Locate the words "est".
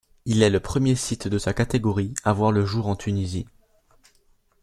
0.41-0.49